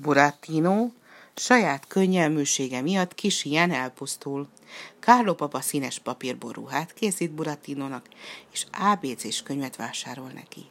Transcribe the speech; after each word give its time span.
Burattino 0.00 0.90
saját 1.34 1.86
könnyelműsége 1.86 2.80
miatt 2.80 3.14
kis 3.14 3.44
ilyen 3.44 3.70
elpusztul. 3.70 4.48
Kárló 4.98 5.34
papa 5.34 5.60
színes 5.60 5.98
papírborúhát 5.98 6.92
készít 6.92 7.30
Burattinónak, 7.30 8.06
és 8.52 8.66
ABC-s 8.92 9.42
könyvet 9.42 9.76
vásárol 9.76 10.30
neki. 10.34 10.66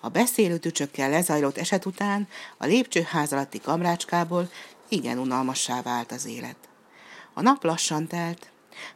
A 0.00 0.08
beszélő 0.08 0.58
tücsökkel 0.58 1.10
lezajlott 1.10 1.58
eset 1.58 1.86
után 1.86 2.28
a 2.56 2.66
lépcsőház 2.66 3.32
alatti 3.32 3.60
kamrácskából 3.60 4.50
igen 4.88 5.18
unalmassá 5.18 5.82
vált 5.82 6.12
az 6.12 6.26
élet. 6.26 6.56
A 7.34 7.42
nap 7.42 7.64
lassan 7.64 8.06
telt, 8.06 8.50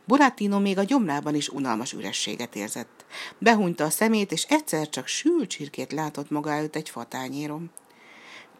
Burattino 0.05 0.61
még 0.61 0.79
a 0.79 0.85
gyomrában 0.85 1.35
is 1.35 1.49
unalmas 1.49 1.93
ürességet 1.93 2.57
érzett. 2.57 3.05
Behúnyta 3.39 3.85
a 3.85 3.91
szemét, 3.91 4.33
és 4.33 4.45
egyszer 4.45 4.89
csak 4.89 5.07
sült 5.07 5.49
csirkét 5.49 5.93
látott 5.93 6.31
maga 6.31 6.51
előtt 6.51 6.77
egy 6.77 6.89
fatányérom. 6.89 7.71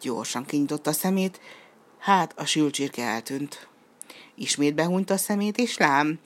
Gyorsan 0.03 0.45
kinyitotta 0.45 0.89
a 0.89 0.93
szemét, 0.93 1.39
hát 1.97 2.39
a 2.39 2.45
sült 2.45 2.73
csirke 2.73 3.03
eltűnt. 3.03 3.67
Ismét 4.35 4.75
behúnyta 4.75 5.13
a 5.13 5.17
szemét, 5.17 5.57
és 5.57 5.77
lám, 5.77 6.19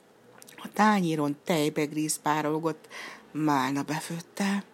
a 0.56 0.72
tányéron 0.72 1.36
tejbe 1.44 1.84
gríz 1.84 2.20
párolgott, 2.22 2.88
málna 3.32 3.82
befőtte. 3.82 4.64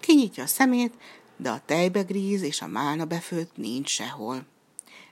Kinyitja 0.00 0.42
a 0.42 0.46
szemét, 0.46 0.94
de 1.36 1.50
a 1.50 1.62
tejbegríz 1.66 2.42
és 2.42 2.62
a 2.62 2.66
málna 2.66 3.04
befőtt 3.04 3.56
nincs 3.56 3.88
sehol. 3.88 4.46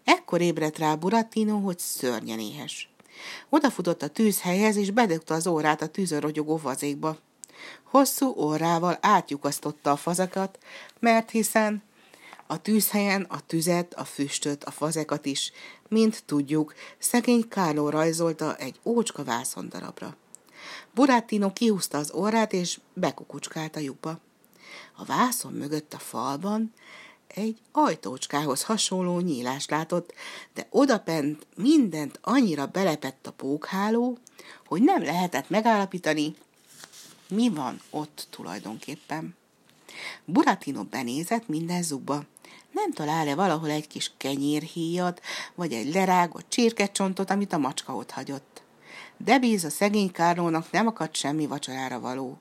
Ekkor 0.04 0.40
ébredt 0.40 0.78
rá 0.78 0.94
Burattino, 0.94 1.58
hogy 1.58 1.78
szörnyen 1.78 2.38
éhes. 2.38 2.88
Odafutott 3.48 4.02
a 4.02 4.08
tűzhelyhez, 4.08 4.76
és 4.76 4.90
bedögte 4.90 5.34
az 5.34 5.46
órát 5.46 5.82
a 5.82 5.86
tűzön 5.86 6.20
rogyogó. 6.20 6.60
Hosszú 7.82 8.34
órával 8.36 8.98
átjukasztotta 9.00 9.90
a 9.90 9.96
fazakat, 9.96 10.58
mert 11.00 11.30
hiszen 11.30 11.82
a 12.46 12.62
tűzhelyen 12.62 13.22
a 13.22 13.40
tüzet, 13.40 13.94
a 13.94 14.04
füstöt, 14.04 14.64
a 14.64 14.70
fazekat 14.70 15.26
is, 15.26 15.52
mint 15.88 16.22
tudjuk, 16.26 16.74
szegény 16.98 17.48
Kárló 17.48 17.88
rajzolta 17.88 18.56
egy 18.56 18.80
ócska 18.84 19.24
vászondarabra. 19.24 20.16
Burattino 20.94 21.52
kihúzta 21.52 21.98
az 21.98 22.12
órát, 22.14 22.52
és 22.52 22.80
bekukucskált 22.94 23.76
a 23.76 23.80
lyukba. 23.80 24.18
A 24.96 25.04
vászon 25.04 25.52
mögött 25.52 25.94
a 25.94 25.98
falban 25.98 26.72
egy 27.26 27.58
ajtócskához 27.72 28.62
hasonló 28.62 29.20
nyílást 29.20 29.70
látott, 29.70 30.14
de 30.54 30.66
odapent 30.70 31.46
mindent 31.56 32.18
annyira 32.22 32.66
belepett 32.66 33.26
a 33.26 33.32
pókháló, 33.32 34.18
hogy 34.66 34.82
nem 34.82 35.02
lehetett 35.02 35.48
megállapítani, 35.48 36.34
mi 37.28 37.48
van 37.48 37.80
ott 37.90 38.26
tulajdonképpen. 38.30 39.34
Buratino 40.24 40.82
benézett 40.82 41.48
minden 41.48 41.82
zubba. 41.82 42.24
Nem 42.86 42.94
talál-e 42.94 43.34
valahol 43.34 43.70
egy 43.70 43.86
kis 43.86 44.12
kenyérhíjat, 44.16 45.22
vagy 45.54 45.72
egy 45.72 45.94
lerágott 45.94 46.48
csirkecsontot, 46.48 47.30
amit 47.30 47.52
a 47.52 47.58
macska 47.58 47.94
ott 47.94 48.10
hagyott. 48.10 48.62
De 49.16 49.38
bíz 49.38 49.64
a 49.64 49.70
szegény 49.70 50.12
Kárlónak 50.12 50.70
nem 50.70 50.86
akadt 50.86 51.14
semmi 51.14 51.46
vacsorára 51.46 52.00
való. 52.00 52.38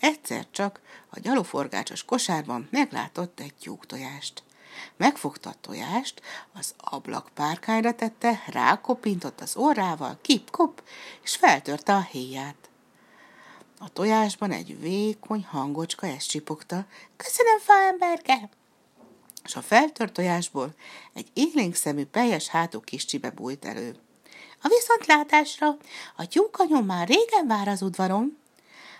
Egyszer 0.00 0.46
csak 0.50 0.80
a 1.10 1.20
gyaloforgácsos 1.20 2.04
kosárban 2.04 2.68
meglátott 2.70 3.40
egy 3.40 3.54
tyúktojást. 3.54 4.42
Megfogta 4.96 5.50
a 5.50 5.54
tojást, 5.60 6.22
az 6.52 6.74
ablakpárkányra 6.76 7.94
tette, 7.94 8.42
rákopintott 8.46 9.40
az 9.40 9.56
orrával, 9.56 10.18
kip-kop, 10.22 10.82
és 11.22 11.36
feltörte 11.36 11.94
a 11.94 12.00
héját. 12.00 12.70
A 13.78 13.92
tojásban 13.92 14.50
egy 14.50 14.80
vékony 14.80 15.44
hangocska 15.44 16.06
ezt 16.06 16.28
csipogta. 16.28 16.84
Köszönöm, 17.16 17.58
faemberke! 17.58 18.58
És 19.44 19.56
a 19.56 19.62
feltört 19.62 20.12
tojásból 20.12 20.74
egy 21.14 21.26
élénk 21.34 21.74
szemű, 21.74 22.04
peljes 22.04 22.48
hátú 22.48 22.80
kis 22.80 23.04
csibe 23.04 23.30
bújt 23.30 23.64
elő. 23.64 23.96
A 24.62 24.68
viszontlátásra, 24.68 25.76
a 26.16 26.26
tyúkanyom 26.26 26.84
már 26.84 27.08
régen 27.08 27.46
vár 27.46 27.68
az 27.68 27.82
udvaron. 27.82 28.38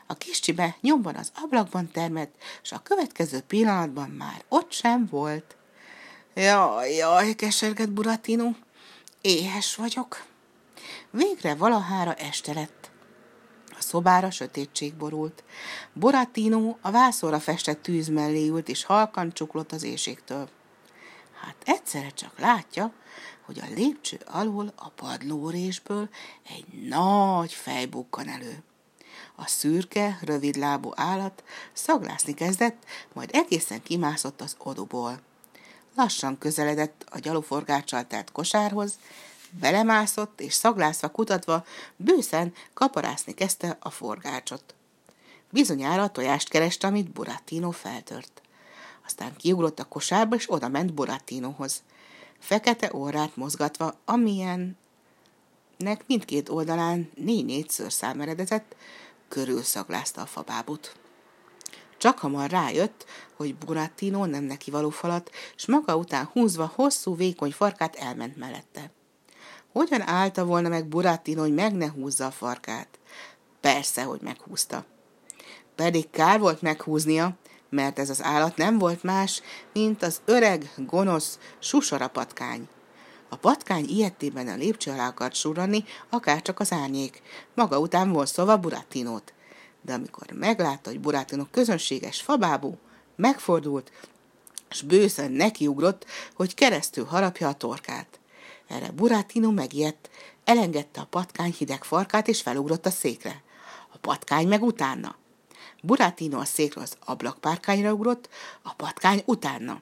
A 0.07 0.15
kis 0.15 0.41
csibe 0.41 0.77
nyomban 0.81 1.15
az 1.15 1.33
ablakban 1.35 1.91
termett, 1.91 2.35
és 2.63 2.73
a 2.73 2.83
következő 2.83 3.41
pillanatban 3.41 4.11
már 4.11 4.45
ott 4.49 4.73
sem 4.73 5.07
volt. 5.11 5.57
Jaj, 6.35 6.95
jaj, 6.95 7.35
kesergett 7.35 7.91
Buratino, 7.91 8.51
éhes 9.21 9.75
vagyok. 9.75 10.25
Végre 11.11 11.55
valahára 11.55 12.15
este 12.15 12.53
lett. 12.53 12.90
A 13.81 13.83
szobára 13.83 14.31
sötétség 14.31 14.95
borult. 14.95 15.45
Boratino 15.93 16.77
a 16.81 16.91
vászorra 16.91 17.41
festett 17.41 17.83
tűz 17.83 18.09
mellé 18.09 18.49
ült, 18.49 18.69
és 18.69 18.85
halkan 18.85 19.33
csuklott 19.33 19.73
az 19.73 19.83
éjségtől. 19.83 20.49
Hát 21.41 21.57
egyszerre 21.65 22.11
csak 22.11 22.39
látja, 22.39 22.93
hogy 23.47 23.59
a 23.59 23.75
lépcső 23.75 24.21
alól 24.27 24.73
a 24.77 24.89
padlórésből 24.89 26.09
egy 26.49 26.89
nagy 26.89 27.53
fej 27.53 27.87
bukkan 27.87 28.29
elő. 28.29 28.63
A 29.37 29.47
szürke, 29.47 30.19
rövidlábú 30.23 30.93
állat 30.95 31.45
szaglászni 31.73 32.35
kezdett, 32.35 32.85
majd 33.13 33.31
egészen 33.33 33.83
kimászott 33.83 34.41
az 34.41 34.57
oduból. 34.59 35.21
Lassan 35.97 36.39
közeledett 36.39 37.07
a 37.11 37.19
gyaloforgáccsal 37.19 38.07
telt 38.07 38.33
kosárhoz, 38.33 38.99
belemászott, 39.51 40.41
és 40.41 40.55
szaglászva 40.55 41.09
kutatva 41.09 41.65
bőszen 41.97 42.53
kaparászni 42.75 43.35
kezdte 43.35 43.77
a 43.81 43.91
forgácsot. 43.91 44.75
Bizonyára 45.51 46.03
a 46.03 46.11
tojást 46.11 46.49
kereste, 46.49 46.87
amit 46.87 47.11
Burattino 47.11 47.71
feltört. 47.71 48.43
Aztán 49.05 49.37
kiugrott 49.37 49.79
a 49.79 49.85
kosárba, 49.85 50.37
és 50.37 50.53
oda 50.53 50.69
ment 50.69 50.95
Burattinohoz. 50.95 51.83
Fekete 52.39 52.91
órát 52.95 53.37
mozgatva, 53.37 53.95
amilyennek 54.05 54.77
mindkét 56.07 56.49
oldalán 56.49 57.11
négy-négy 57.15 57.69
szőrszám 57.69 58.21
eredetett, 58.21 58.77
körülszaglázta 59.29 60.21
a 60.21 60.27
fabábut. 60.27 60.95
Csak 61.99 62.19
hamar 62.19 62.51
rájött, 62.51 63.07
hogy 63.37 63.55
Burattino 63.55 64.27
nem 64.27 64.45
neki 64.45 64.71
való 64.71 64.91
falat, 64.91 65.31
s 65.57 65.67
maga 65.67 65.97
után 65.97 66.29
húzva 66.33 66.73
hosszú, 66.75 67.17
vékony 67.17 67.53
farkát 67.53 67.97
elment 67.97 68.37
mellette. 68.37 68.91
Hogyan 69.73 70.09
állta 70.09 70.45
volna 70.45 70.69
meg 70.69 70.87
Burattino, 70.87 71.41
hogy 71.41 71.55
meg 71.55 71.75
ne 71.75 71.91
húzza 71.91 72.27
a 72.27 72.31
farkát? 72.31 72.99
Persze, 73.61 74.03
hogy 74.03 74.21
meghúzta. 74.23 74.85
Pedig 75.75 76.11
kár 76.11 76.41
volt 76.41 76.63
meghúznia, 76.63 77.37
mert 77.69 77.99
ez 77.99 78.11
az 78.11 78.23
állat 78.23 78.57
nem 78.57 78.79
volt 78.79 79.03
más, 79.03 79.43
mint 79.73 80.03
az 80.03 80.21
öreg, 80.25 80.73
gonosz, 80.77 81.39
susora 81.59 82.09
patkány. 82.09 82.69
A 83.29 83.37
patkány 83.37 83.85
ilyettében 83.89 84.49
a 84.49 84.55
lépcső 84.55 84.91
alá 84.91 85.09
akart 85.09 85.35
surranni, 85.35 85.85
akárcsak 86.09 86.61
az 86.61 86.73
árnyék. 86.73 87.23
Maga 87.55 87.79
után 87.79 88.13
volt 88.13 88.29
szóva 88.29 88.57
Burattinót. 88.57 89.33
De 89.83 89.93
amikor 89.93 90.27
meglátta, 90.35 90.91
hogy 90.91 91.01
Burattino 91.01 91.45
közönséges 91.51 92.21
fabábú, 92.21 92.79
megfordult, 93.17 93.93
és 94.71 94.83
bőszen 94.83 95.33
nekiugrott, 95.33 96.07
hogy 96.35 96.55
keresztül 96.55 97.05
harapja 97.05 97.49
a 97.49 97.55
torkát. 97.55 98.20
Erre 98.71 98.91
Burattino 98.91 99.51
megijedt, 99.51 100.11
elengedte 100.45 101.01
a 101.01 101.07
patkány 101.11 101.55
hideg 101.59 101.85
farkát, 101.85 102.29
és 102.29 102.43
felugrott 102.43 102.87
a 102.87 102.91
székre. 102.91 103.43
A 103.93 103.99
patkány 103.99 104.49
meg 104.49 104.63
utána. 104.63 105.17
Burattino 105.83 106.39
a 106.39 106.45
székről 106.45 106.85
az 106.85 106.97
ablakpárkányra 107.05 107.93
ugrott, 107.93 108.29
a 108.63 108.75
patkány 108.75 109.23
utána. 109.25 109.81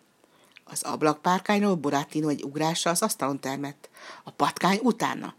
Az 0.65 0.83
ablakpárkányról 0.83 1.75
Burattino 1.75 2.29
egy 2.29 2.43
ugrással 2.43 2.93
az 2.93 3.03
asztalon 3.03 3.41
termett. 3.41 3.89
A 4.25 4.31
patkány 4.31 4.79
utána. 4.83 5.35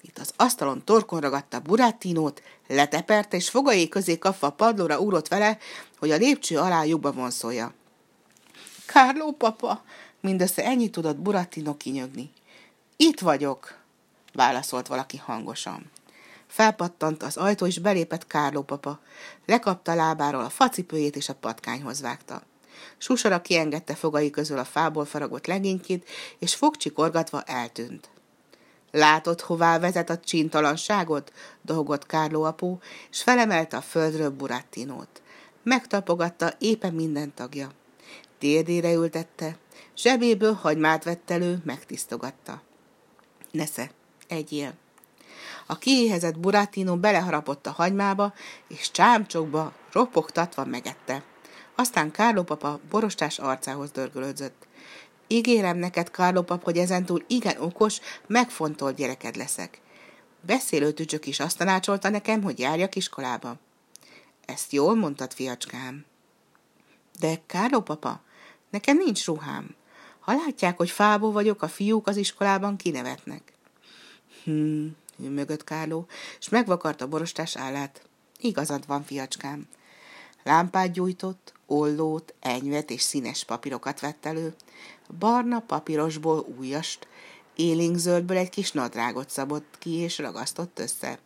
Itt 0.00 0.18
az 0.18 0.32
asztalon 0.36 0.84
torkon 0.84 1.20
ragadta 1.20 1.60
Burattinót, 1.60 2.42
leteperte, 2.68 3.36
és 3.36 3.48
fogai 3.48 3.88
közé 3.88 4.18
kapva 4.18 4.46
a 4.46 4.52
padlóra 4.52 4.98
ugrott 4.98 5.28
vele, 5.28 5.58
hogy 5.98 6.10
a 6.10 6.16
lépcső 6.16 6.58
alá 6.58 6.84
lyukba 6.84 7.12
vonszolja. 7.12 7.74
Kárló 8.86 9.32
papa, 9.32 9.84
mindössze 10.20 10.64
ennyit 10.64 10.92
tudott 10.92 11.16
Burattino 11.16 11.76
kinyögni. 11.76 12.32
Itt 12.96 13.20
vagyok, 13.20 13.78
válaszolt 14.32 14.86
valaki 14.86 15.16
hangosan. 15.16 15.90
Felpattant 16.46 17.22
az 17.22 17.36
ajtó, 17.36 17.66
és 17.66 17.78
belépett 17.78 18.26
Kárló 18.26 18.62
papa. 18.62 19.00
Lekapta 19.46 19.94
lábáról 19.94 20.44
a 20.44 20.48
facipőjét, 20.48 21.16
és 21.16 21.28
a 21.28 21.34
patkányhoz 21.34 22.00
vágta. 22.00 22.42
Susara 22.98 23.40
kiengedte 23.40 23.94
fogai 23.94 24.30
közül 24.30 24.58
a 24.58 24.64
fából 24.64 25.04
faragott 25.04 25.46
legénykét, 25.46 26.08
és 26.38 26.54
fogcsikorgatva 26.54 27.42
eltűnt. 27.42 28.08
Látod, 28.90 29.40
hová 29.40 29.78
vezet 29.78 30.10
a 30.10 30.18
csintalanságot? 30.18 31.32
dohogott 31.62 32.06
Kárló 32.06 32.42
apu, 32.42 32.78
és 33.10 33.22
felemelte 33.22 33.76
a 33.76 33.80
földről 33.80 34.30
Burattinót. 34.30 35.22
Megtapogatta 35.62 36.52
éppen 36.58 36.94
minden 36.94 37.34
tagja. 37.34 37.70
Térdére 38.38 38.92
ültette, 38.92 39.56
zsebéből 39.96 40.52
hagymát 40.52 41.04
vett 41.04 41.30
elő, 41.30 41.62
megtisztogatta. 41.64 42.62
Nesze, 43.54 43.90
egyél. 44.28 44.74
A 45.66 45.78
kiéhezett 45.78 46.38
Burattino 46.38 46.96
beleharapott 46.96 47.66
a 47.66 47.70
hagymába, 47.70 48.34
és 48.68 48.90
csámcsokba 48.90 49.72
ropogtatva 49.92 50.64
megette. 50.64 51.22
Aztán 51.74 52.10
Kárló 52.10 52.42
papa 52.42 52.80
borostás 52.90 53.38
arcához 53.38 53.90
dörgölődzött. 53.90 54.66
Ígérem 55.26 55.76
neked, 55.76 56.10
Kárlópap, 56.10 56.64
hogy 56.64 56.78
ezentúl 56.78 57.24
igen 57.26 57.60
okos, 57.60 57.98
megfontolt 58.26 58.96
gyereked 58.96 59.36
leszek. 59.36 59.80
Beszélő 60.40 60.92
tücsök 60.92 61.26
is 61.26 61.40
azt 61.40 61.58
tanácsolta 61.58 62.08
nekem, 62.08 62.42
hogy 62.42 62.58
járjak 62.58 62.96
iskolába. 62.96 63.56
Ezt 64.46 64.72
jól 64.72 64.94
mondtad, 64.94 65.32
fiacskám. 65.32 66.04
De, 67.20 67.40
Kárló 67.46 67.80
papa, 67.80 68.20
nekem 68.70 68.96
nincs 68.96 69.26
ruhám. 69.26 69.74
Ha 70.24 70.32
látják, 70.32 70.76
hogy 70.76 70.90
fából 70.90 71.32
vagyok, 71.32 71.62
a 71.62 71.68
fiúk 71.68 72.06
az 72.06 72.16
iskolában 72.16 72.76
kinevetnek. 72.76 73.52
Hm, 74.44 74.86
mögött 75.16 75.64
Kárló, 75.64 76.06
és 76.38 76.48
megvakarta 76.48 77.06
borostás 77.06 77.56
állát. 77.56 78.02
Igazad 78.38 78.86
van, 78.86 79.02
fiacskám. 79.02 79.68
Lámpát 80.42 80.92
gyújtott, 80.92 81.52
ollót, 81.66 82.34
enyvet 82.40 82.90
és 82.90 83.02
színes 83.02 83.44
papírokat 83.44 84.00
vett 84.00 84.26
elő. 84.26 84.54
Barna 85.18 85.60
papírosból 85.60 86.46
újast, 86.58 87.08
élénkzöldből 87.54 88.36
egy 88.36 88.50
kis 88.50 88.72
nadrágot 88.72 89.30
szabott 89.30 89.74
ki 89.78 89.90
és 89.90 90.18
ragasztott 90.18 90.78
össze. 90.78 91.18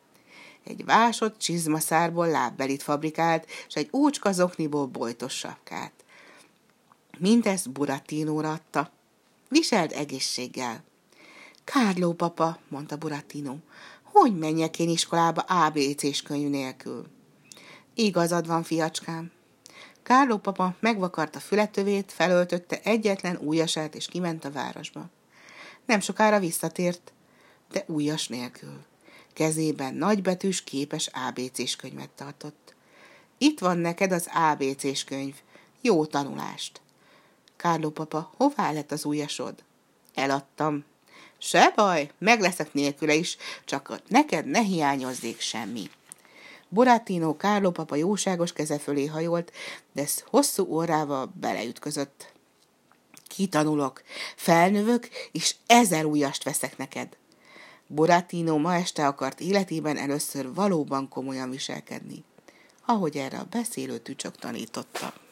Egy 0.64 0.84
vásott 0.84 1.38
csizmaszárból 1.38 2.28
lábbelit 2.28 2.82
fabrikált, 2.82 3.46
és 3.68 3.74
egy 3.74 3.88
úcska 3.90 4.32
zokniból 4.32 4.86
bojtos 4.86 5.32
sapkát. 5.32 5.92
Mindezt 7.18 7.70
Buratinóra 7.70 8.52
adta. 8.52 8.90
Viseld 9.48 9.92
egészséggel. 9.92 10.84
Kárló 11.64 12.12
papa, 12.12 12.58
mondta 12.68 12.96
Buratino, 12.96 13.56
hogy 14.02 14.38
menjek 14.38 14.78
én 14.78 14.88
iskolába 14.88 15.40
ABC-s 15.40 16.22
könyv 16.22 16.50
nélkül? 16.50 17.06
Igazad 17.94 18.46
van, 18.46 18.62
fiacskám. 18.62 19.30
Kárló 20.02 20.36
papa 20.36 20.76
megvakarta 20.80 21.40
fületövét, 21.40 22.12
felöltötte 22.12 22.80
egyetlen 22.82 23.36
újasát, 23.36 23.94
és 23.94 24.06
kiment 24.06 24.44
a 24.44 24.50
városba. 24.50 25.08
Nem 25.86 26.00
sokára 26.00 26.38
visszatért, 26.38 27.12
de 27.72 27.84
újas 27.86 28.28
nélkül. 28.28 28.84
Kezében 29.32 29.94
nagybetűs 29.94 30.64
képes 30.64 31.10
ABC-s 31.28 31.76
könyvet 31.76 32.10
tartott. 32.10 32.74
Itt 33.38 33.58
van 33.58 33.78
neked 33.78 34.12
az 34.12 34.28
ABC-s 34.52 35.04
könyv. 35.04 35.34
Jó 35.80 36.06
tanulást. 36.06 36.80
Kárló 37.58 37.90
papa, 37.90 38.32
hová 38.36 38.72
lett 38.72 38.92
az 38.92 39.04
újasod? 39.04 39.54
Eladtam. 40.14 40.84
Se 41.38 41.72
baj, 41.76 42.10
meg 42.18 42.40
leszek 42.40 42.72
nélküle 42.72 43.14
is, 43.14 43.36
csak 43.64 44.02
neked 44.08 44.46
ne 44.46 44.60
hiányozzék 44.60 45.40
semmi. 45.40 45.90
Boratino 46.68 47.36
Kárló 47.36 47.70
papa 47.70 47.96
jóságos 47.96 48.52
keze 48.52 48.78
fölé 48.78 49.06
hajolt, 49.06 49.52
de 49.92 50.06
hosszú 50.26 50.66
órával 50.66 51.32
beleütközött. 51.40 52.32
Kitanulok, 53.26 54.02
felnövök, 54.36 55.08
és 55.32 55.54
ezer 55.66 56.04
újast 56.04 56.44
veszek 56.44 56.76
neked. 56.76 57.16
Boratino 57.86 58.58
ma 58.58 58.74
este 58.74 59.06
akart 59.06 59.40
életében 59.40 59.96
először 59.96 60.54
valóban 60.54 61.08
komolyan 61.08 61.50
viselkedni, 61.50 62.24
ahogy 62.86 63.16
erre 63.16 63.38
a 63.38 63.46
beszélő 63.50 63.98
tücsök 63.98 64.36
tanította. 64.36 65.27